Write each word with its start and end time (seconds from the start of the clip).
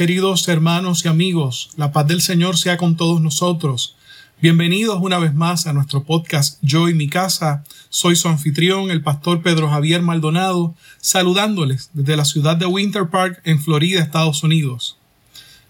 Queridos 0.00 0.48
hermanos 0.48 1.04
y 1.04 1.08
amigos, 1.08 1.68
la 1.76 1.92
paz 1.92 2.06
del 2.06 2.22
Señor 2.22 2.56
sea 2.56 2.78
con 2.78 2.96
todos 2.96 3.20
nosotros. 3.20 3.96
Bienvenidos 4.40 4.98
una 5.02 5.18
vez 5.18 5.34
más 5.34 5.66
a 5.66 5.74
nuestro 5.74 6.04
podcast 6.04 6.58
Yo 6.62 6.88
y 6.88 6.94
mi 6.94 7.10
casa. 7.10 7.64
Soy 7.90 8.16
su 8.16 8.26
anfitrión, 8.26 8.90
el 8.90 9.02
pastor 9.02 9.42
Pedro 9.42 9.68
Javier 9.68 10.00
Maldonado, 10.00 10.74
saludándoles 11.02 11.90
desde 11.92 12.16
la 12.16 12.24
ciudad 12.24 12.56
de 12.56 12.64
Winter 12.64 13.10
Park 13.10 13.42
en 13.44 13.60
Florida, 13.60 14.00
Estados 14.00 14.42
Unidos. 14.42 14.96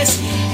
this. 0.06 0.45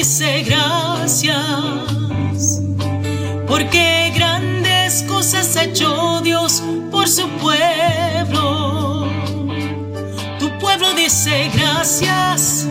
Dice 0.00 0.42
gracias, 0.44 1.28
porque 3.46 4.10
grandes 4.14 5.02
cosas 5.02 5.54
ha 5.58 5.64
hecho 5.64 6.22
Dios 6.22 6.62
por 6.90 7.06
su 7.06 7.28
pueblo. 7.32 9.06
Tu 10.38 10.48
pueblo 10.58 10.94
dice 10.94 11.50
gracias, 11.52 12.66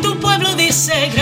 tu 0.00 0.18
pueblo 0.18 0.54
dice 0.54 1.10
gracias, 1.14 1.21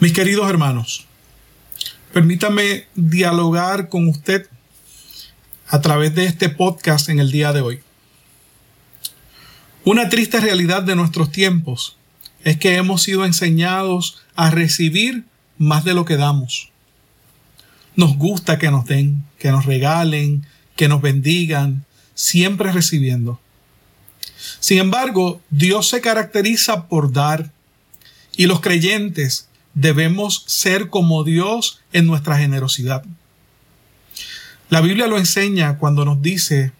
Mis 0.00 0.12
queridos 0.12 0.48
hermanos, 0.48 1.06
permítame 2.12 2.86
dialogar 2.94 3.88
con 3.88 4.06
usted 4.06 4.46
a 5.66 5.80
través 5.80 6.14
de 6.14 6.24
este 6.24 6.48
podcast 6.48 7.08
en 7.08 7.18
el 7.18 7.32
día 7.32 7.52
de 7.52 7.62
hoy. 7.62 7.80
Una 9.84 10.08
triste 10.08 10.38
realidad 10.38 10.84
de 10.84 10.94
nuestros 10.94 11.32
tiempos 11.32 11.96
es 12.44 12.58
que 12.58 12.76
hemos 12.76 13.02
sido 13.02 13.24
enseñados 13.24 14.22
a 14.36 14.50
recibir 14.50 15.24
más 15.56 15.82
de 15.82 15.94
lo 15.94 16.04
que 16.04 16.16
damos. 16.16 16.70
Nos 17.96 18.16
gusta 18.16 18.56
que 18.56 18.70
nos 18.70 18.86
den, 18.86 19.24
que 19.40 19.50
nos 19.50 19.66
regalen, 19.66 20.46
que 20.76 20.86
nos 20.86 21.02
bendigan, 21.02 21.84
siempre 22.14 22.70
recibiendo. 22.70 23.40
Sin 24.60 24.78
embargo, 24.78 25.40
Dios 25.50 25.88
se 25.88 26.00
caracteriza 26.00 26.86
por 26.86 27.12
dar 27.12 27.50
y 28.36 28.46
los 28.46 28.60
creyentes 28.60 29.47
debemos 29.80 30.42
ser 30.46 30.88
como 30.88 31.22
Dios 31.22 31.80
en 31.92 32.06
nuestra 32.06 32.36
generosidad. 32.36 33.04
La 34.70 34.80
Biblia 34.80 35.06
lo 35.06 35.18
enseña 35.18 35.78
cuando 35.78 36.04
nos 36.04 36.20
dice 36.20 36.72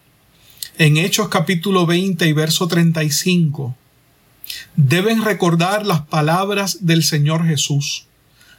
en 0.77 0.97
Hechos 0.97 1.29
capítulo 1.29 1.85
20 1.85 2.27
y 2.27 2.33
verso 2.33 2.67
35, 2.67 3.75
deben 4.75 5.23
recordar 5.23 5.85
las 5.85 6.01
palabras 6.01 6.85
del 6.85 7.03
Señor 7.03 7.47
Jesús. 7.47 8.05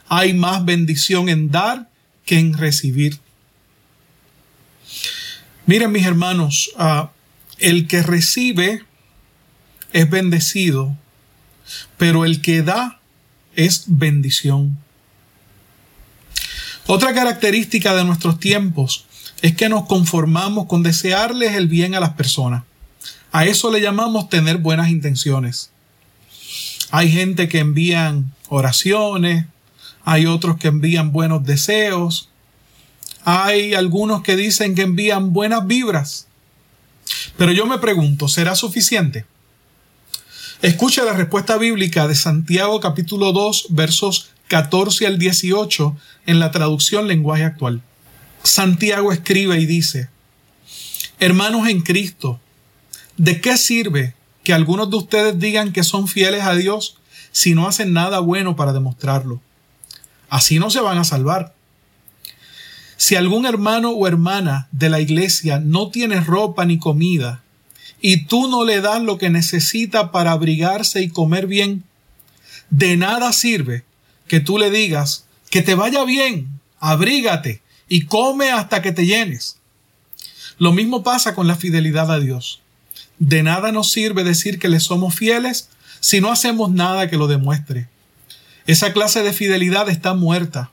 Hay 0.07 0.33
más 0.33 0.65
bendición 0.65 1.29
en 1.29 1.51
dar 1.51 1.89
que 2.25 2.39
en 2.39 2.57
recibir. 2.57 3.19
Miren 5.67 5.91
mis 5.91 6.05
hermanos, 6.05 6.71
ah, 6.77 7.11
el 7.59 7.87
que 7.87 8.01
recibe 8.01 8.83
es 9.93 10.09
bendecido, 10.09 10.97
pero 11.97 12.25
el 12.25 12.41
que 12.41 12.63
da 12.63 13.00
es 13.55 13.83
bendición. 13.87 14.77
Otra 16.87 17.13
característica 17.13 17.93
de 17.95 18.03
nuestros 18.03 18.39
tiempos 18.39 19.05
es 19.41 19.55
que 19.55 19.69
nos 19.69 19.85
conformamos 19.85 20.67
con 20.67 20.83
desearles 20.83 21.53
el 21.53 21.67
bien 21.67 21.95
a 21.95 21.99
las 21.99 22.11
personas. 22.11 22.63
A 23.31 23.45
eso 23.45 23.71
le 23.71 23.81
llamamos 23.81 24.29
tener 24.29 24.57
buenas 24.57 24.89
intenciones. 24.89 25.71
Hay 26.91 27.11
gente 27.11 27.47
que 27.47 27.59
envían 27.59 28.33
oraciones, 28.49 29.45
hay 30.03 30.25
otros 30.25 30.57
que 30.57 30.67
envían 30.67 31.11
buenos 31.11 31.45
deseos, 31.45 32.29
hay 33.23 33.73
algunos 33.73 34.23
que 34.23 34.35
dicen 34.35 34.75
que 34.75 34.81
envían 34.81 35.31
buenas 35.31 35.65
vibras. 35.65 36.27
Pero 37.37 37.51
yo 37.51 37.65
me 37.65 37.77
pregunto, 37.77 38.27
¿será 38.27 38.55
suficiente? 38.55 39.25
Escucha 40.61 41.03
la 41.03 41.13
respuesta 41.13 41.57
bíblica 41.57 42.07
de 42.07 42.13
Santiago 42.13 42.79
capítulo 42.79 43.31
2 43.31 43.67
versos 43.69 44.29
14 44.47 45.07
al 45.07 45.17
18 45.17 45.97
en 46.27 46.39
la 46.39 46.51
traducción 46.51 47.07
lenguaje 47.07 47.45
actual. 47.45 47.81
Santiago 48.43 49.11
escribe 49.11 49.59
y 49.59 49.65
dice, 49.65 50.09
Hermanos 51.19 51.67
en 51.67 51.81
Cristo, 51.81 52.39
¿de 53.17 53.41
qué 53.41 53.57
sirve 53.57 54.13
que 54.43 54.53
algunos 54.53 54.91
de 54.91 54.97
ustedes 54.97 55.39
digan 55.39 55.73
que 55.73 55.83
son 55.83 56.07
fieles 56.07 56.43
a 56.43 56.53
Dios 56.53 56.99
si 57.31 57.55
no 57.55 57.67
hacen 57.67 57.91
nada 57.91 58.19
bueno 58.19 58.55
para 58.55 58.71
demostrarlo? 58.71 59.41
Así 60.29 60.59
no 60.59 60.69
se 60.69 60.79
van 60.79 60.99
a 60.99 61.05
salvar. 61.05 61.55
Si 62.97 63.15
algún 63.15 63.47
hermano 63.47 63.89
o 63.89 64.07
hermana 64.07 64.67
de 64.71 64.91
la 64.91 64.99
iglesia 64.99 65.59
no 65.59 65.89
tiene 65.89 66.21
ropa 66.21 66.65
ni 66.65 66.77
comida, 66.77 67.41
y 68.01 68.25
tú 68.25 68.47
no 68.47 68.65
le 68.65 68.81
das 68.81 69.01
lo 69.01 69.17
que 69.17 69.29
necesita 69.29 70.11
para 70.11 70.31
abrigarse 70.31 71.01
y 71.01 71.09
comer 71.09 71.47
bien, 71.47 71.83
de 72.71 72.97
nada 72.97 73.31
sirve 73.31 73.83
que 74.27 74.39
tú 74.39 74.57
le 74.57 74.71
digas 74.71 75.25
que 75.49 75.61
te 75.61 75.75
vaya 75.75 76.03
bien, 76.03 76.47
abrígate 76.79 77.61
y 77.87 78.05
come 78.05 78.51
hasta 78.51 78.81
que 78.81 78.91
te 78.91 79.05
llenes. 79.05 79.57
Lo 80.57 80.71
mismo 80.71 81.03
pasa 81.03 81.35
con 81.35 81.47
la 81.47 81.55
fidelidad 81.55 82.11
a 82.11 82.19
Dios. 82.19 82.61
De 83.19 83.43
nada 83.43 83.71
nos 83.71 83.91
sirve 83.91 84.23
decir 84.23 84.57
que 84.57 84.69
le 84.69 84.79
somos 84.79 85.13
fieles 85.13 85.69
si 85.99 86.21
no 86.21 86.31
hacemos 86.31 86.71
nada 86.71 87.09
que 87.09 87.17
lo 87.17 87.27
demuestre. 87.27 87.87
Esa 88.65 88.93
clase 88.93 89.21
de 89.21 89.33
fidelidad 89.33 89.89
está 89.89 90.13
muerta. 90.13 90.71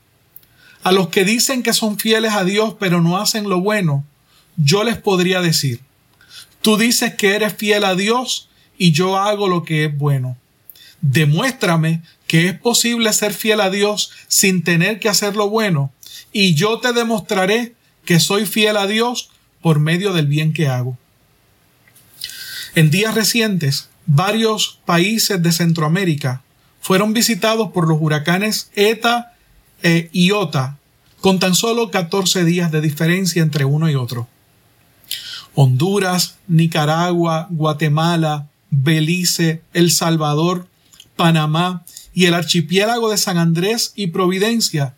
A 0.85 0.93
los 0.93 1.09
que 1.09 1.25
dicen 1.25 1.63
que 1.63 1.73
son 1.73 1.99
fieles 1.99 2.33
a 2.33 2.45
Dios 2.45 2.77
pero 2.79 3.03
no 3.03 3.19
hacen 3.19 3.49
lo 3.49 3.61
bueno, 3.61 4.05
yo 4.57 4.85
les 4.85 4.97
podría 4.97 5.41
decir, 5.41 5.81
tú 6.69 6.77
dices 6.77 7.15
que 7.15 7.35
eres 7.35 7.55
fiel 7.55 7.83
a 7.87 7.95
Dios 7.95 8.51
y 8.77 8.93
yo 8.93 9.17
hago 9.17 9.49
lo 9.49 9.65
que 9.65 9.87
es 9.87 9.97
bueno. 9.97 10.37
Demuéstrame 11.01 12.03
que 12.27 12.49
es 12.49 12.59
posible 12.59 13.11
ser 13.15 13.33
fiel 13.33 13.63
a 13.63 13.71
Dios 13.71 14.11
sin 14.27 14.63
tener 14.63 15.01
que 15.01 15.09
hacer 15.09 15.35
lo 15.35 15.49
bueno 15.49 15.95
y 16.31 16.53
yo 16.53 16.79
te 16.79 16.93
demostraré 16.93 17.73
que 18.05 18.21
soy 18.21 18.45
fiel 18.45 18.77
a 18.77 18.87
Dios 18.87 19.31
por 19.63 19.81
medio 19.81 20.13
del 20.13 20.27
bien 20.27 20.53
que 20.53 20.69
hago. 20.69 20.99
En 22.75 22.91
días 22.91 23.15
recientes, 23.15 23.89
varios 24.05 24.79
países 24.85 25.43
de 25.43 25.53
Centroamérica 25.53 26.43
fueron 26.83 27.15
visitados 27.15 27.73
por 27.73 27.89
los 27.89 27.97
huracanes 27.99 28.71
ETA 28.75 29.33
e 29.83 30.11
IOTA, 30.13 30.77
con 31.23 31.39
tan 31.39 31.55
solo 31.55 31.91
14 31.91 32.45
días 32.45 32.71
de 32.71 32.83
diferencia 32.83 33.41
entre 33.41 33.65
uno 33.65 33.89
y 33.89 33.95
otro. 33.95 34.29
Honduras, 35.61 36.37
Nicaragua, 36.47 37.49
Guatemala, 37.51 38.49
Belice, 38.71 39.61
El 39.73 39.91
Salvador, 39.91 40.69
Panamá 41.17 41.85
y 42.15 42.27
el 42.27 42.35
archipiélago 42.35 43.11
de 43.11 43.17
San 43.17 43.39
Andrés 43.39 43.93
y 43.97 44.07
Providencia 44.07 44.95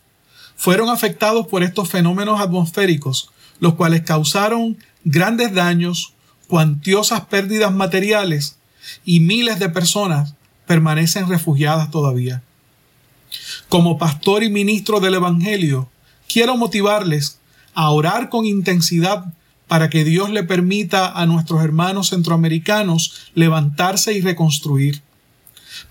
fueron 0.56 0.90
afectados 0.90 1.46
por 1.46 1.62
estos 1.62 1.88
fenómenos 1.88 2.42
atmosféricos, 2.42 3.30
los 3.58 3.72
cuales 3.72 4.02
causaron 4.02 4.76
grandes 5.02 5.54
daños, 5.54 6.12
cuantiosas 6.46 7.22
pérdidas 7.22 7.72
materiales 7.72 8.58
y 9.06 9.20
miles 9.20 9.60
de 9.60 9.70
personas 9.70 10.34
permanecen 10.66 11.26
refugiadas 11.26 11.90
todavía. 11.90 12.42
Como 13.70 13.96
pastor 13.96 14.42
y 14.42 14.50
ministro 14.50 15.00
del 15.00 15.14
Evangelio, 15.14 15.88
quiero 16.30 16.58
motivarles 16.58 17.38
a 17.72 17.88
orar 17.88 18.28
con 18.28 18.44
intensidad 18.44 19.24
para 19.70 19.88
que 19.88 20.02
Dios 20.02 20.30
le 20.30 20.42
permita 20.42 21.12
a 21.12 21.26
nuestros 21.26 21.62
hermanos 21.62 22.08
centroamericanos 22.08 23.14
levantarse 23.36 24.12
y 24.12 24.20
reconstruir. 24.20 25.00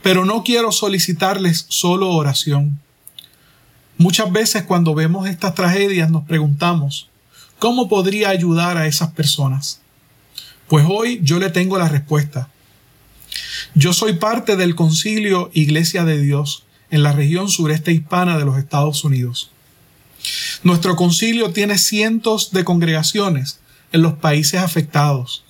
Pero 0.03 0.25
no 0.25 0.43
quiero 0.43 0.74
solicitarles 0.74 1.65
solo 1.69 2.09
oración. 2.09 2.77
Muchas 3.98 4.33
veces 4.33 4.63
cuando 4.63 4.95
vemos 4.95 5.29
estas 5.29 5.55
tragedias 5.55 6.12
nos 6.12 6.25
preguntamos, 6.25 7.07
¿cómo 7.57 7.88
podría 7.88 8.27
ayudar 8.31 8.75
a 8.75 8.86
esas 8.86 9.12
personas? 9.12 9.79
Pues 10.67 10.86
hoy 10.86 11.21
yo 11.24 11.39
le 11.39 11.50
tengo 11.50 11.77
la 11.77 11.88
respuesta. 11.88 12.50
Yo 13.75 13.93
soy 13.93 14.12
parte 14.12 14.57
del 14.57 14.75
concilio 14.75 15.51
Iglesia 15.53 16.03
de 16.03 16.21
Dios 16.21 16.65
en 16.91 17.01
la 17.01 17.13
región 17.13 17.48
sureste 17.48 17.93
hispana 17.93 18.38
de 18.38 18.43
los 18.43 18.57
Estados 18.57 19.05
Unidos. 19.05 19.51
Nuestro 20.63 20.98
concilio 20.98 21.53
tiene 21.53 21.77
cientos 21.77 22.51
de 22.51 22.65
congregaciones 22.65 23.62
en 23.91 24.01
los 24.01 24.13
países 24.13 24.62
afectados. 24.62 25.43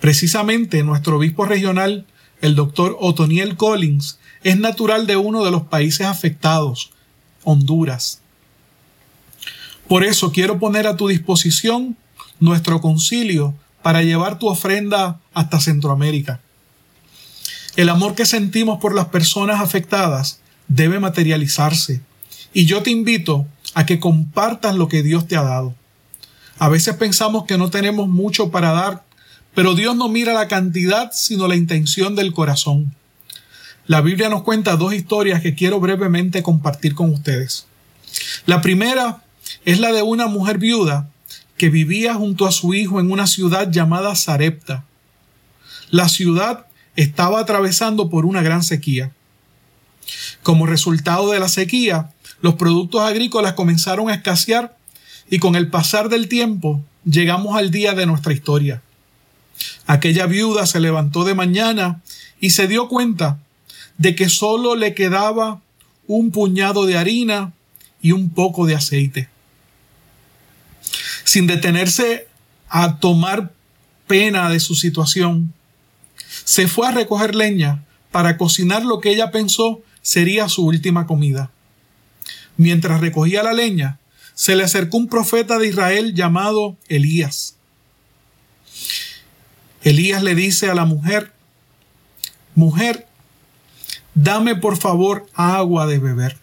Precisamente 0.00 0.82
nuestro 0.82 1.16
obispo 1.16 1.44
regional, 1.44 2.06
el 2.40 2.54
doctor 2.54 2.96
Otoniel 3.00 3.56
Collins, 3.56 4.18
es 4.42 4.58
natural 4.58 5.06
de 5.06 5.16
uno 5.16 5.44
de 5.44 5.50
los 5.50 5.62
países 5.62 6.06
afectados, 6.06 6.90
Honduras. 7.44 8.20
Por 9.88 10.04
eso 10.04 10.32
quiero 10.32 10.58
poner 10.58 10.86
a 10.86 10.96
tu 10.96 11.08
disposición 11.08 11.96
nuestro 12.38 12.80
concilio 12.80 13.54
para 13.82 14.02
llevar 14.02 14.38
tu 14.38 14.48
ofrenda 14.48 15.20
hasta 15.34 15.60
Centroamérica. 15.60 16.40
El 17.76 17.88
amor 17.88 18.14
que 18.14 18.26
sentimos 18.26 18.78
por 18.80 18.94
las 18.94 19.06
personas 19.06 19.60
afectadas 19.60 20.40
debe 20.68 21.00
materializarse 21.00 22.00
y 22.52 22.66
yo 22.66 22.82
te 22.82 22.90
invito 22.90 23.46
a 23.74 23.86
que 23.86 24.00
compartas 24.00 24.74
lo 24.74 24.88
que 24.88 25.02
Dios 25.02 25.26
te 25.26 25.36
ha 25.36 25.42
dado. 25.42 25.74
A 26.60 26.68
veces 26.68 26.94
pensamos 26.96 27.46
que 27.46 27.56
no 27.56 27.70
tenemos 27.70 28.06
mucho 28.06 28.50
para 28.50 28.72
dar, 28.72 29.02
pero 29.54 29.74
Dios 29.74 29.96
no 29.96 30.10
mira 30.10 30.34
la 30.34 30.46
cantidad, 30.46 31.10
sino 31.10 31.48
la 31.48 31.56
intención 31.56 32.14
del 32.14 32.34
corazón. 32.34 32.94
La 33.86 34.02
Biblia 34.02 34.28
nos 34.28 34.42
cuenta 34.42 34.76
dos 34.76 34.92
historias 34.92 35.40
que 35.40 35.54
quiero 35.54 35.80
brevemente 35.80 36.42
compartir 36.42 36.94
con 36.94 37.14
ustedes. 37.14 37.64
La 38.44 38.60
primera 38.60 39.24
es 39.64 39.80
la 39.80 39.90
de 39.90 40.02
una 40.02 40.26
mujer 40.26 40.58
viuda 40.58 41.08
que 41.56 41.70
vivía 41.70 42.12
junto 42.12 42.46
a 42.46 42.52
su 42.52 42.74
hijo 42.74 43.00
en 43.00 43.10
una 43.10 43.26
ciudad 43.26 43.70
llamada 43.70 44.14
Sarepta. 44.14 44.84
La 45.90 46.10
ciudad 46.10 46.66
estaba 46.94 47.40
atravesando 47.40 48.10
por 48.10 48.26
una 48.26 48.42
gran 48.42 48.62
sequía. 48.62 49.12
Como 50.42 50.66
resultado 50.66 51.30
de 51.30 51.40
la 51.40 51.48
sequía, 51.48 52.10
los 52.42 52.56
productos 52.56 53.00
agrícolas 53.00 53.54
comenzaron 53.54 54.10
a 54.10 54.14
escasear 54.14 54.76
y 55.30 55.38
con 55.38 55.54
el 55.54 55.68
pasar 55.68 56.08
del 56.08 56.28
tiempo 56.28 56.82
llegamos 57.04 57.56
al 57.56 57.70
día 57.70 57.94
de 57.94 58.04
nuestra 58.04 58.32
historia. 58.32 58.82
Aquella 59.86 60.26
viuda 60.26 60.66
se 60.66 60.80
levantó 60.80 61.24
de 61.24 61.34
mañana 61.34 62.02
y 62.40 62.50
se 62.50 62.66
dio 62.66 62.88
cuenta 62.88 63.38
de 63.96 64.14
que 64.14 64.28
solo 64.28 64.74
le 64.74 64.94
quedaba 64.94 65.60
un 66.06 66.32
puñado 66.32 66.84
de 66.84 66.98
harina 66.98 67.52
y 68.02 68.12
un 68.12 68.30
poco 68.30 68.66
de 68.66 68.74
aceite. 68.74 69.28
Sin 71.24 71.46
detenerse 71.46 72.26
a 72.68 72.98
tomar 72.98 73.52
pena 74.06 74.50
de 74.50 74.58
su 74.58 74.74
situación, 74.74 75.52
se 76.44 76.66
fue 76.66 76.88
a 76.88 76.92
recoger 76.92 77.34
leña 77.34 77.84
para 78.10 78.36
cocinar 78.36 78.84
lo 78.84 79.00
que 79.00 79.10
ella 79.10 79.30
pensó 79.30 79.80
sería 80.02 80.48
su 80.48 80.66
última 80.66 81.06
comida. 81.06 81.50
Mientras 82.56 83.00
recogía 83.00 83.42
la 83.42 83.52
leña, 83.52 83.98
se 84.34 84.56
le 84.56 84.64
acercó 84.64 84.96
un 84.96 85.08
profeta 85.08 85.58
de 85.58 85.68
Israel 85.68 86.14
llamado 86.14 86.76
Elías. 86.88 87.56
Elías 89.82 90.22
le 90.22 90.34
dice 90.34 90.70
a 90.70 90.74
la 90.74 90.84
mujer, 90.84 91.32
Mujer, 92.54 93.06
dame 94.14 94.56
por 94.56 94.76
favor 94.76 95.26
agua 95.34 95.86
de 95.86 95.98
beber. 95.98 96.36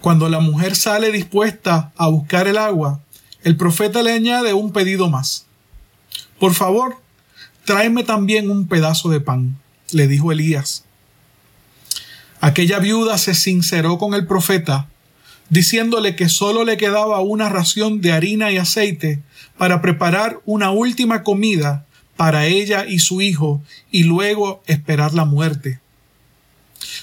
Cuando 0.00 0.28
la 0.28 0.40
mujer 0.40 0.76
sale 0.76 1.10
dispuesta 1.10 1.92
a 1.96 2.06
buscar 2.08 2.46
el 2.46 2.56
agua, 2.56 3.00
el 3.42 3.56
profeta 3.56 4.02
le 4.02 4.12
añade 4.12 4.54
un 4.54 4.72
pedido 4.72 5.10
más. 5.10 5.46
Por 6.38 6.54
favor, 6.54 6.96
tráeme 7.64 8.04
también 8.04 8.50
un 8.50 8.68
pedazo 8.68 9.08
de 9.08 9.20
pan, 9.20 9.58
le 9.90 10.06
dijo 10.06 10.30
Elías. 10.30 10.84
Aquella 12.40 12.78
viuda 12.78 13.18
se 13.18 13.34
sinceró 13.34 13.98
con 13.98 14.14
el 14.14 14.26
profeta, 14.26 14.88
diciéndole 15.50 16.16
que 16.16 16.28
solo 16.28 16.64
le 16.64 16.76
quedaba 16.76 17.20
una 17.20 17.48
ración 17.48 18.00
de 18.00 18.12
harina 18.12 18.50
y 18.52 18.58
aceite 18.58 19.20
para 19.56 19.80
preparar 19.80 20.40
una 20.44 20.70
última 20.70 21.22
comida 21.22 21.86
para 22.16 22.46
ella 22.46 22.84
y 22.86 22.98
su 22.98 23.20
hijo 23.20 23.62
y 23.90 24.04
luego 24.04 24.62
esperar 24.66 25.14
la 25.14 25.24
muerte. 25.24 25.80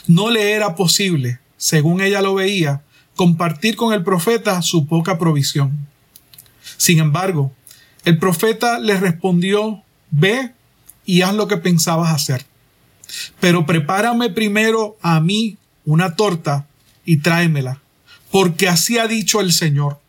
No 0.08 0.30
le 0.30 0.52
era 0.52 0.76
posible, 0.76 1.40
según 1.58 2.02
ella 2.02 2.22
lo 2.22 2.36
veía, 2.36 2.82
compartir 3.16 3.76
con 3.76 3.94
el 3.94 4.04
profeta 4.04 4.62
su 4.62 4.88
poca 4.88 5.18
provisión. 5.18 5.88
Sin 6.78 7.00
embargo, 7.00 7.54
el 8.04 8.18
profeta 8.20 8.80
le 8.80 9.00
respondió, 9.00 9.84
ve 10.12 10.52
y 11.06 11.22
haz 11.22 11.34
lo 11.34 11.48
que 11.48 11.58
pensabas 11.58 12.14
hacer. 12.14 12.46
Pero 13.40 13.66
prepárame 13.66 14.30
primero 14.30 14.98
a 15.02 15.20
mí 15.20 15.58
una 15.86 16.16
torta 16.16 16.68
y 17.06 17.18
tráemela, 17.18 17.82
porque 18.36 18.68
así 18.68 18.98
ha 18.98 19.08
dicho 19.08 19.40
el 19.40 19.54
Señor. 19.54 20.02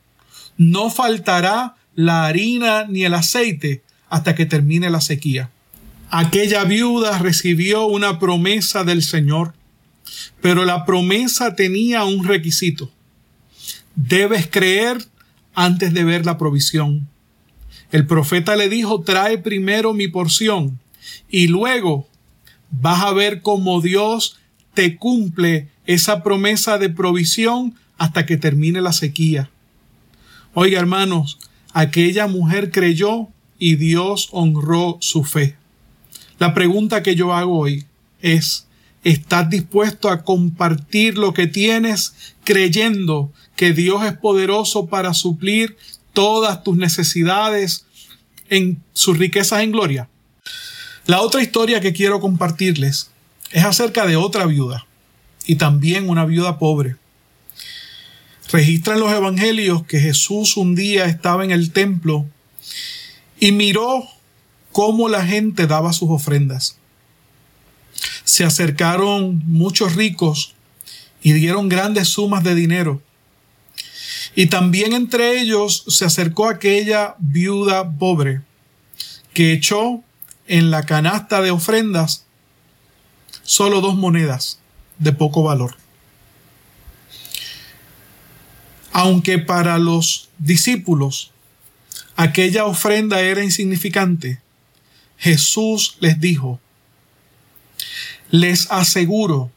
No 0.56 0.90
faltará 0.90 1.76
la 1.95 2.26
harina 2.26 2.85
ni 2.88 3.04
el 3.04 3.14
aceite 3.14 3.85
hasta 4.09 4.35
que 4.35 4.47
termine 4.47 4.90
la 4.90 5.00
sequía. 5.00 5.50
Aquella 6.11 6.64
viuda 6.64 7.18
recibió 7.18 7.87
una 7.87 8.18
promesa 8.18 8.83
del 8.83 9.04
Señor, 9.04 9.54
pero 10.40 10.64
la 10.64 10.85
promesa 10.85 11.54
tenía 11.54 12.02
un 12.02 12.25
requisito. 12.25 12.90
Debes 13.95 14.49
creer 14.50 14.99
antes 15.54 15.95
de 15.95 16.02
ver 16.02 16.26
la 16.26 16.37
provisión. 16.37 17.06
El 17.92 18.09
profeta 18.09 18.56
le 18.56 18.68
dijo, 18.68 19.02
trae 19.02 19.38
primero 19.38 19.95
mi 19.95 20.09
porción 20.09 20.80
y 21.30 21.47
luego 21.47 22.09
vas 22.73 23.04
a 23.04 23.12
ver 23.12 23.40
cómo 23.40 23.80
Dios 23.80 24.37
te 24.75 24.97
cumple 24.97 25.68
esa 25.87 26.25
promesa 26.25 26.76
de 26.78 26.88
provisión 26.88 27.76
hasta 27.99 28.26
que 28.26 28.37
termine 28.37 28.81
la 28.81 28.93
sequía. 28.93 29.50
Oiga, 30.55 30.79
hermanos, 30.79 31.38
aquella 31.73 32.26
mujer 32.26 32.71
creyó 32.71 33.29
y 33.59 33.76
Dios 33.76 34.29
honró 34.33 34.99
su 35.00 35.25
fe. 35.25 35.57
La 36.38 36.55
pregunta 36.55 37.03
que 37.03 37.15
yo 37.15 37.35
hago 37.35 37.59
hoy 37.59 37.87
es, 38.21 38.67
¿estás 39.05 39.49
dispuesto 39.49 40.11
a 40.11 40.23
compartir 40.23 41.17
lo 41.17 41.33
que 41.33 41.47
tienes 41.47 42.35
creyendo 42.45 43.33
que 43.55 43.73
Dios 43.73 44.05
es 44.05 44.12
poderoso 44.15 44.87
para 44.87 45.15
suplir 45.15 45.76
todas 46.12 46.62
tus 46.62 46.76
necesidades 46.76 47.87
en 48.49 48.83
sus 48.93 49.19
riquezas 49.19 49.62
en 49.62 49.73
gloria? 49.73 50.09
La 51.07 51.21
otra 51.21 51.43
historia 51.43 51.81
que 51.81 51.93
quiero 51.93 52.21
compartirles 52.21 53.11
es 53.53 53.65
acerca 53.65 54.07
de 54.07 54.17
otra 54.17 54.45
viuda 54.47 54.87
y 55.47 55.57
también 55.57 56.09
una 56.09 56.25
viuda 56.25 56.59
pobre. 56.59 56.97
Registran 58.53 59.00
los 59.00 59.12
evangelios 59.12 59.85
que 59.87 60.00
Jesús 60.00 60.57
un 60.57 60.75
día 60.75 61.07
estaba 61.07 61.45
en 61.45 61.50
el 61.50 61.73
templo 61.73 62.26
y 63.41 63.53
miró 63.53 64.05
cómo 64.73 65.09
la 65.09 65.25
gente 65.25 65.67
daba 65.67 65.93
sus 65.93 66.11
ofrendas. 66.11 66.76
Se 68.25 68.45
acercaron 68.45 69.43
muchos 69.47 69.97
ricos 69.97 70.55
y 71.23 71.33
dieron 71.33 71.69
grandes 71.69 72.09
sumas 72.09 72.45
de 72.45 72.55
dinero. 72.55 73.03
Y 74.35 74.47
también 74.47 74.93
entre 74.93 75.41
ellos 75.41 75.85
se 75.88 76.05
acercó 76.05 76.49
aquella 76.49 77.17
viuda 77.19 77.91
pobre 77.99 78.43
que 79.33 79.53
echó 79.53 80.03
en 80.47 80.71
la 80.71 80.85
canasta 80.85 81.41
de 81.41 81.50
ofrendas 81.50 82.26
solo 83.43 83.81
dos 83.81 83.97
monedas 83.97 84.59
de 84.99 85.12
poco 85.12 85.43
valor. 85.43 85.76
Aunque 88.99 89.38
para 89.38 89.76
los 89.76 90.31
discípulos 90.38 91.31
aquella 92.17 92.65
ofrenda 92.65 93.21
era 93.21 93.45
insignificante, 93.45 94.41
Jesús 95.19 95.99
les 96.00 96.19
dijo, 96.19 96.61
les 98.31 98.71
aseguro 98.71 99.50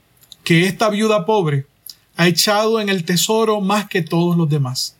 que 0.43 0.65
esta 0.65 0.89
viuda 0.89 1.25
pobre 1.25 1.67
ha 2.17 2.27
echado 2.27 2.81
en 2.81 2.89
el 2.89 3.05
tesoro 3.05 3.61
más 3.61 3.87
que 3.87 4.01
todos 4.01 4.35
los 4.35 4.49
demás, 4.49 4.97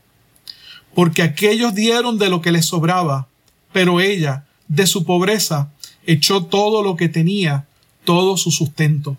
porque 0.95 1.21
aquellos 1.21 1.75
dieron 1.75 2.17
de 2.17 2.29
lo 2.29 2.39
que 2.39 2.53
les 2.53 2.65
sobraba, 2.65 3.27
pero 3.73 3.99
ella, 3.99 4.45
de 4.69 4.87
su 4.87 5.03
pobreza, 5.03 5.69
echó 6.05 6.45
todo 6.45 6.81
lo 6.81 6.95
que 6.95 7.09
tenía, 7.09 7.67
todo 8.05 8.37
su 8.37 8.51
sustento. 8.51 9.17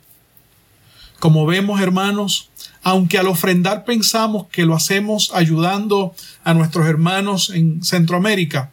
Como 1.19 1.45
vemos, 1.45 1.83
hermanos, 1.83 2.50
aunque 2.83 3.19
al 3.19 3.27
ofrendar 3.27 3.85
pensamos 3.85 4.47
que 4.49 4.65
lo 4.65 4.75
hacemos 4.75 5.31
ayudando 5.35 6.15
a 6.45 6.55
nuestros 6.55 6.87
hermanos 6.87 7.51
en 7.51 7.85
Centroamérica, 7.85 8.71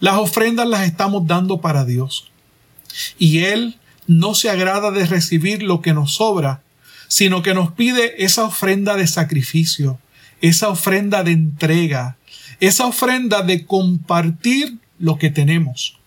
las 0.00 0.16
ofrendas 0.16 0.68
las 0.68 0.86
estamos 0.86 1.26
dando 1.26 1.60
para 1.60 1.84
Dios. 1.84 2.30
Y 3.18 3.40
Él 3.40 3.78
no 4.06 4.34
se 4.34 4.50
agrada 4.50 4.90
de 4.90 5.06
recibir 5.06 5.62
lo 5.62 5.80
que 5.80 5.94
nos 5.94 6.14
sobra, 6.14 6.62
sino 7.08 7.42
que 7.42 7.54
nos 7.54 7.72
pide 7.72 8.24
esa 8.24 8.44
ofrenda 8.44 8.96
de 8.96 9.06
sacrificio, 9.06 9.98
esa 10.40 10.68
ofrenda 10.68 11.24
de 11.24 11.32
entrega, 11.32 12.16
esa 12.60 12.86
ofrenda 12.86 13.42
de 13.42 13.64
compartir 13.64 14.78
lo 14.98 15.18
que 15.18 15.30
tenemos. 15.30 15.98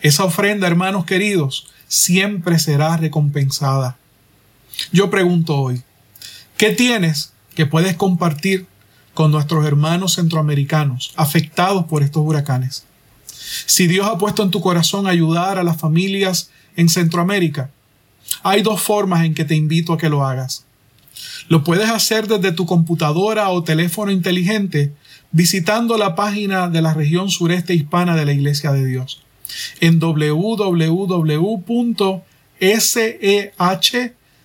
Esa 0.00 0.24
ofrenda, 0.24 0.66
hermanos 0.66 1.06
queridos, 1.06 1.68
siempre 1.88 2.58
será 2.58 2.96
recompensada. 2.96 3.96
Yo 4.90 5.10
pregunto 5.10 5.56
hoy, 5.56 5.82
¿qué 6.62 6.70
tienes 6.70 7.32
que 7.56 7.66
puedes 7.66 7.96
compartir 7.96 8.66
con 9.14 9.32
nuestros 9.32 9.66
hermanos 9.66 10.14
centroamericanos 10.14 11.12
afectados 11.16 11.86
por 11.86 12.04
estos 12.04 12.22
huracanes? 12.24 12.84
Si 13.66 13.88
Dios 13.88 14.06
ha 14.06 14.16
puesto 14.16 14.44
en 14.44 14.52
tu 14.52 14.60
corazón 14.60 15.08
ayudar 15.08 15.58
a 15.58 15.64
las 15.64 15.78
familias 15.78 16.50
en 16.76 16.88
Centroamérica, 16.88 17.72
hay 18.44 18.62
dos 18.62 18.80
formas 18.80 19.24
en 19.24 19.34
que 19.34 19.44
te 19.44 19.56
invito 19.56 19.92
a 19.92 19.98
que 19.98 20.08
lo 20.08 20.24
hagas. 20.24 20.64
Lo 21.48 21.64
puedes 21.64 21.90
hacer 21.90 22.28
desde 22.28 22.52
tu 22.52 22.64
computadora 22.64 23.48
o 23.48 23.64
teléfono 23.64 24.12
inteligente 24.12 24.92
visitando 25.32 25.98
la 25.98 26.14
página 26.14 26.68
de 26.68 26.80
la 26.80 26.94
región 26.94 27.28
sureste 27.28 27.74
hispana 27.74 28.14
de 28.14 28.24
la 28.24 28.34
Iglesia 28.34 28.70
de 28.70 28.86
Dios 28.86 29.20
en 29.80 29.98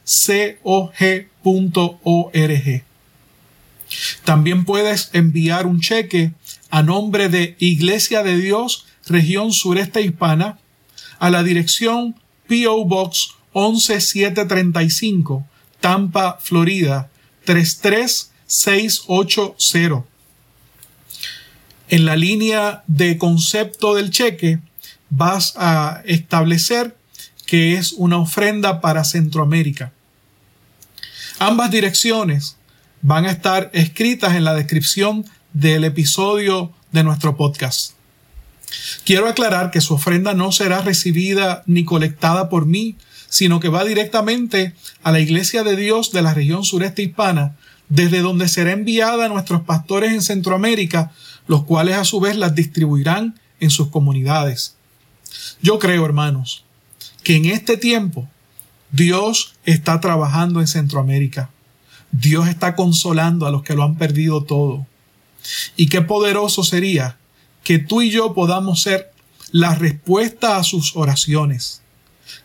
www.sehcog.org. 0.07 2.83
También 4.23 4.63
puedes 4.65 5.09
enviar 5.13 5.65
un 5.65 5.79
cheque 5.79 6.33
a 6.69 6.83
nombre 6.83 7.29
de 7.29 7.55
Iglesia 7.59 8.21
de 8.23 8.35
Dios, 8.37 8.85
región 9.05 9.53
sureste 9.53 10.01
hispana, 10.01 10.59
a 11.19 11.29
la 11.29 11.43
dirección 11.43 12.15
PO 12.47 12.83
Box 12.85 13.35
11735, 13.53 15.47
Tampa, 15.79 16.37
Florida 16.41 17.09
33680. 17.45 20.03
En 21.89 22.05
la 22.05 22.17
línea 22.17 22.83
de 22.87 23.17
concepto 23.17 23.95
del 23.95 24.11
cheque 24.11 24.59
vas 25.09 25.53
a 25.55 26.01
establecer 26.05 26.97
que 27.45 27.75
es 27.75 27.93
una 27.93 28.17
ofrenda 28.17 28.81
para 28.81 29.05
Centroamérica. 29.05 29.93
Ambas 31.39 31.69
direcciones 31.69 32.57
van 33.03 33.25
a 33.25 33.31
estar 33.31 33.69
escritas 33.73 34.35
en 34.35 34.43
la 34.43 34.55
descripción 34.55 35.23
del 35.53 35.83
episodio 35.83 36.73
de 36.91 37.03
nuestro 37.03 37.37
podcast. 37.37 37.91
Quiero 39.05 39.27
aclarar 39.27 39.69
que 39.69 39.79
su 39.79 39.93
ofrenda 39.93 40.33
no 40.33 40.51
será 40.51 40.81
recibida 40.81 41.61
ni 41.67 41.85
colectada 41.85 42.49
por 42.49 42.65
mí, 42.65 42.95
sino 43.29 43.59
que 43.59 43.69
va 43.69 43.85
directamente 43.85 44.73
a 45.03 45.11
la 45.11 45.19
Iglesia 45.19 45.63
de 45.63 45.75
Dios 45.75 46.11
de 46.11 46.23
la 46.23 46.33
región 46.33 46.63
sureste 46.63 47.03
hispana, 47.03 47.55
desde 47.87 48.21
donde 48.21 48.47
será 48.47 48.71
enviada 48.71 49.25
a 49.25 49.29
nuestros 49.29 49.61
pastores 49.61 50.13
en 50.13 50.23
Centroamérica, 50.23 51.11
los 51.45 51.65
cuales 51.65 51.97
a 51.97 52.03
su 52.03 52.19
vez 52.19 52.35
las 52.35 52.55
distribuirán 52.55 53.39
en 53.59 53.69
sus 53.69 53.89
comunidades. 53.89 54.75
Yo 55.61 55.77
creo, 55.77 56.03
hermanos, 56.03 56.65
que 57.21 57.35
en 57.35 57.45
este 57.45 57.77
tiempo 57.77 58.27
Dios 58.91 59.55
está 59.65 59.99
trabajando 59.99 60.61
en 60.61 60.67
Centroamérica. 60.67 61.49
Dios 62.11 62.47
está 62.47 62.75
consolando 62.75 63.45
a 63.45 63.51
los 63.51 63.63
que 63.63 63.75
lo 63.75 63.83
han 63.83 63.95
perdido 63.97 64.43
todo. 64.43 64.85
Y 65.75 65.87
qué 65.87 66.01
poderoso 66.01 66.63
sería 66.63 67.17
que 67.63 67.79
tú 67.79 68.01
y 68.01 68.09
yo 68.09 68.33
podamos 68.33 68.81
ser 68.81 69.11
la 69.51 69.75
respuesta 69.75 70.57
a 70.57 70.63
sus 70.63 70.95
oraciones. 70.95 71.81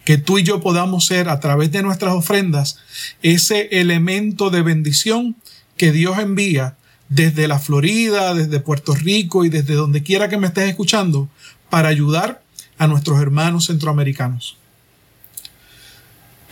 Que 0.04 0.18
tú 0.18 0.38
y 0.38 0.42
yo 0.42 0.61
podamos 0.61 1.06
ser 1.06 1.28
a 1.28 1.40
través 1.40 1.72
de 1.72 1.82
nuestras 1.82 2.14
ofrendas 2.14 2.78
ese 3.22 3.80
elemento 3.80 4.50
de 4.50 4.62
bendición 4.62 5.37
que 5.76 5.92
Dios 5.92 6.18
envía 6.18 6.76
desde 7.08 7.46
la 7.46 7.58
Florida, 7.58 8.34
desde 8.34 8.61
Puerto 8.61 8.94
Rico 8.94 9.44
y 9.44 9.49
desde 9.49 9.75
donde 9.75 10.02
quiera 10.02 10.28
que 10.28 10.38
me 10.38 10.46
estés 10.46 10.68
escuchando 10.68 11.28
para 11.70 11.88
ayudar 11.88 12.42
a 12.78 12.87
nuestros 12.87 13.20
hermanos 13.20 13.66
centroamericanos. 13.66 14.56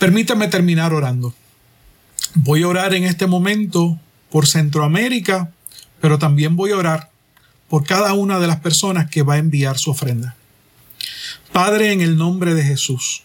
Permítame 0.01 0.47
terminar 0.47 0.95
orando. 0.95 1.31
Voy 2.33 2.63
a 2.63 2.67
orar 2.67 2.95
en 2.95 3.03
este 3.03 3.27
momento 3.27 3.99
por 4.31 4.47
Centroamérica, 4.47 5.51
pero 5.99 6.17
también 6.17 6.55
voy 6.55 6.71
a 6.71 6.77
orar 6.77 7.11
por 7.69 7.83
cada 7.83 8.13
una 8.13 8.39
de 8.39 8.47
las 8.47 8.61
personas 8.61 9.11
que 9.11 9.21
va 9.21 9.35
a 9.35 9.37
enviar 9.37 9.77
su 9.77 9.91
ofrenda. 9.91 10.35
Padre, 11.51 11.91
en 11.91 12.01
el 12.01 12.17
nombre 12.17 12.55
de 12.55 12.63
Jesús, 12.63 13.21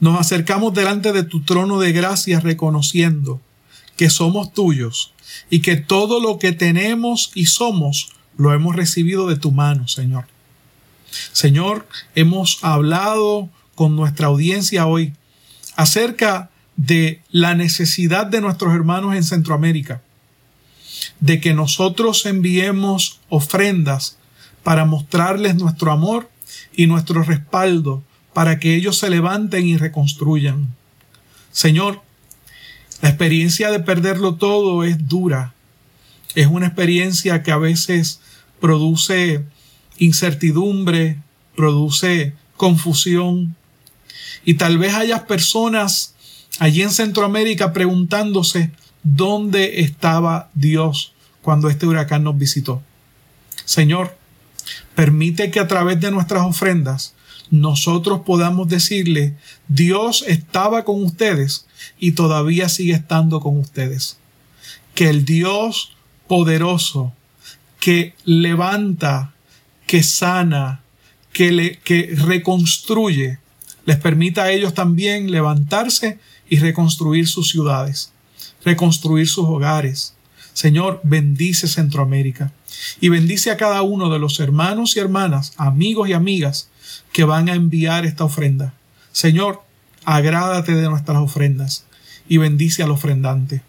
nos 0.00 0.18
acercamos 0.18 0.74
delante 0.74 1.12
de 1.12 1.22
tu 1.22 1.44
trono 1.44 1.78
de 1.78 1.92
gracia 1.92 2.40
reconociendo 2.40 3.40
que 3.96 4.10
somos 4.10 4.52
tuyos 4.52 5.12
y 5.48 5.60
que 5.60 5.76
todo 5.76 6.18
lo 6.18 6.40
que 6.40 6.50
tenemos 6.50 7.30
y 7.36 7.46
somos 7.46 8.08
lo 8.36 8.52
hemos 8.52 8.74
recibido 8.74 9.28
de 9.28 9.36
tu 9.36 9.52
mano, 9.52 9.86
Señor. 9.86 10.26
Señor, 11.32 11.86
hemos 12.16 12.58
hablado 12.64 13.48
con 13.76 13.94
nuestra 13.94 14.26
audiencia 14.26 14.88
hoy 14.88 15.14
acerca 15.76 16.50
de 16.76 17.22
la 17.30 17.54
necesidad 17.54 18.26
de 18.26 18.40
nuestros 18.40 18.74
hermanos 18.74 19.14
en 19.14 19.24
Centroamérica 19.24 20.02
de 21.20 21.40
que 21.40 21.54
nosotros 21.54 22.26
enviemos 22.26 23.20
ofrendas 23.28 24.18
para 24.62 24.84
mostrarles 24.84 25.54
nuestro 25.56 25.92
amor 25.92 26.30
y 26.74 26.86
nuestro 26.86 27.22
respaldo 27.22 28.02
para 28.32 28.58
que 28.58 28.74
ellos 28.74 28.98
se 28.98 29.10
levanten 29.10 29.66
y 29.66 29.76
reconstruyan. 29.76 30.74
Señor, 31.52 32.02
la 33.00 33.08
experiencia 33.08 33.70
de 33.70 33.80
perderlo 33.80 34.34
todo 34.34 34.84
es 34.84 35.08
dura. 35.08 35.54
Es 36.34 36.46
una 36.46 36.66
experiencia 36.66 37.42
que 37.42 37.52
a 37.52 37.56
veces 37.56 38.20
produce 38.60 39.44
incertidumbre, 39.98 41.18
produce 41.54 42.34
confusión. 42.56 43.56
Y 44.44 44.54
tal 44.54 44.78
vez 44.78 44.94
haya 44.94 45.26
personas 45.26 46.14
allí 46.58 46.82
en 46.82 46.90
Centroamérica 46.90 47.72
preguntándose, 47.72 48.70
dónde 49.02 49.80
estaba 49.80 50.50
Dios 50.54 51.12
cuando 51.42 51.68
este 51.68 51.86
huracán 51.86 52.24
nos 52.24 52.36
visitó. 52.36 52.82
Señor, 53.64 54.16
permite 54.94 55.50
que 55.50 55.60
a 55.60 55.68
través 55.68 56.00
de 56.00 56.10
nuestras 56.10 56.42
ofrendas 56.44 57.14
nosotros 57.50 58.22
podamos 58.26 58.68
decirle, 58.68 59.36
Dios 59.68 60.24
estaba 60.26 60.84
con 60.84 61.04
ustedes 61.04 61.66
y 61.98 62.12
todavía 62.12 62.68
sigue 62.68 62.94
estando 62.94 63.40
con 63.40 63.58
ustedes. 63.58 64.18
Que 64.94 65.08
el 65.08 65.24
Dios 65.24 65.92
poderoso, 66.26 67.12
que 67.78 68.14
levanta, 68.24 69.32
que 69.86 70.02
sana, 70.02 70.80
que, 71.32 71.52
le, 71.52 71.78
que 71.78 72.14
reconstruye, 72.16 73.38
les 73.86 73.96
permita 73.96 74.44
a 74.44 74.50
ellos 74.50 74.74
también 74.74 75.30
levantarse 75.30 76.18
y 76.48 76.58
reconstruir 76.58 77.26
sus 77.26 77.48
ciudades 77.50 78.12
reconstruir 78.66 79.28
sus 79.28 79.46
hogares. 79.46 80.14
Señor, 80.52 81.00
bendice 81.04 81.68
Centroamérica 81.68 82.52
y 83.00 83.08
bendice 83.08 83.50
a 83.50 83.56
cada 83.56 83.80
uno 83.82 84.10
de 84.10 84.18
los 84.18 84.40
hermanos 84.40 84.96
y 84.96 85.00
hermanas, 85.00 85.54
amigos 85.56 86.08
y 86.08 86.12
amigas 86.12 86.68
que 87.12 87.24
van 87.24 87.48
a 87.48 87.54
enviar 87.54 88.04
esta 88.04 88.24
ofrenda. 88.24 88.74
Señor, 89.12 89.62
agrádate 90.04 90.74
de 90.74 90.88
nuestras 90.88 91.18
ofrendas 91.18 91.84
y 92.28 92.38
bendice 92.38 92.82
al 92.82 92.90
ofrendante. 92.90 93.62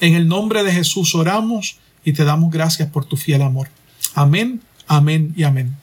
En 0.00 0.14
el 0.14 0.28
nombre 0.28 0.62
de 0.62 0.72
Jesús 0.72 1.14
oramos 1.14 1.78
y 2.04 2.12
te 2.12 2.24
damos 2.24 2.50
gracias 2.50 2.90
por 2.90 3.06
tu 3.06 3.16
fiel 3.16 3.40
amor. 3.42 3.68
Amén, 4.14 4.60
amén 4.86 5.32
y 5.36 5.44
amén. 5.44 5.76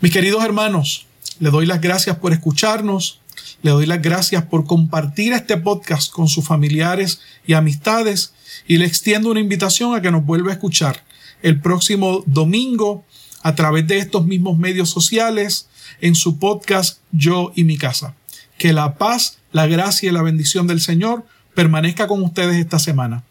Mis 0.00 0.12
queridos 0.12 0.44
hermanos, 0.44 1.06
le 1.40 1.50
doy 1.50 1.66
las 1.66 1.80
gracias 1.80 2.16
por 2.16 2.32
escucharnos 2.32 3.20
le 3.64 3.70
doy 3.70 3.86
las 3.86 4.02
gracias 4.02 4.44
por 4.44 4.66
compartir 4.66 5.32
este 5.32 5.56
podcast 5.56 6.12
con 6.12 6.28
sus 6.28 6.46
familiares 6.46 7.20
y 7.46 7.54
amistades 7.54 8.34
y 8.68 8.76
le 8.76 8.84
extiendo 8.84 9.30
una 9.30 9.40
invitación 9.40 9.94
a 9.94 10.02
que 10.02 10.10
nos 10.10 10.24
vuelva 10.24 10.50
a 10.50 10.54
escuchar 10.54 11.02
el 11.42 11.60
próximo 11.60 12.22
domingo 12.26 13.04
a 13.42 13.54
través 13.54 13.86
de 13.86 13.98
estos 13.98 14.26
mismos 14.26 14.58
medios 14.58 14.90
sociales 14.90 15.68
en 16.00 16.14
su 16.14 16.38
podcast 16.38 17.00
Yo 17.10 17.52
y 17.54 17.64
mi 17.64 17.78
casa. 17.78 18.14
Que 18.58 18.72
la 18.72 18.96
paz, 18.96 19.38
la 19.50 19.66
gracia 19.66 20.10
y 20.10 20.12
la 20.12 20.22
bendición 20.22 20.66
del 20.66 20.80
Señor 20.80 21.26
permanezca 21.54 22.06
con 22.06 22.22
ustedes 22.22 22.56
esta 22.56 22.78
semana. 22.78 23.24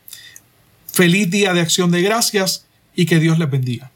Feliz 0.87 1.29
día 1.29 1.53
de 1.53 1.61
acción 1.61 1.91
de 1.91 2.01
gracias 2.01 2.65
y 2.95 3.05
que 3.05 3.19
Dios 3.19 3.39
les 3.39 3.49
bendiga. 3.49 3.92